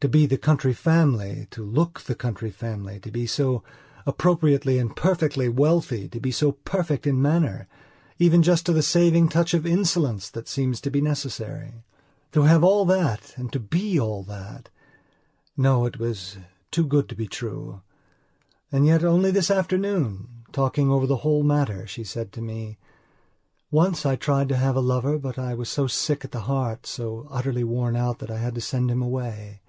To 0.00 0.08
be 0.08 0.24
the 0.24 0.38
county 0.38 0.72
family, 0.72 1.46
to 1.50 1.62
look 1.62 2.00
the 2.00 2.14
county 2.14 2.48
family, 2.48 2.98
to 3.00 3.10
be 3.10 3.26
so 3.26 3.62
appropriately 4.06 4.78
and 4.78 4.96
perfectly 4.96 5.46
wealthy; 5.50 6.08
to 6.08 6.18
be 6.18 6.30
so 6.32 6.52
perfect 6.52 7.06
in 7.06 7.20
mannereven 7.20 8.42
just 8.42 8.64
to 8.64 8.72
the 8.72 8.80
saving 8.80 9.28
touch 9.28 9.52
of 9.52 9.66
insolence 9.66 10.30
that 10.30 10.48
seems 10.48 10.80
to 10.80 10.90
be 10.90 11.02
necessary. 11.02 11.84
To 12.32 12.44
have 12.44 12.64
all 12.64 12.86
that 12.86 13.34
and 13.36 13.52
to 13.52 13.60
be 13.60 14.00
all 14.00 14.22
that! 14.22 14.70
No, 15.54 15.84
it 15.84 15.98
was 15.98 16.38
too 16.70 16.86
good 16.86 17.06
to 17.10 17.14
be 17.14 17.26
true. 17.26 17.82
And 18.72 18.86
yet, 18.86 19.04
only 19.04 19.30
this 19.30 19.50
afternoon, 19.50 20.44
talking 20.50 20.90
over 20.90 21.06
the 21.06 21.16
whole 21.28 21.42
matter 21.42 21.86
she 21.86 22.04
said 22.04 22.32
to 22.32 22.40
me: 22.40 22.78
"Once 23.70 24.06
I 24.06 24.16
tried 24.16 24.48
to 24.48 24.56
have 24.56 24.76
a 24.76 24.80
lover 24.80 25.18
but 25.18 25.38
I 25.38 25.52
was 25.52 25.68
so 25.68 25.86
sick 25.86 26.24
at 26.24 26.32
the 26.32 26.40
heart, 26.48 26.86
so 26.86 27.26
utterly 27.30 27.64
worn 27.64 27.96
out 27.96 28.18
that 28.20 28.30
I 28.30 28.38
had 28.38 28.54
to 28.54 28.62
send 28.62 28.90
him 28.90 29.02
away." 29.02 29.60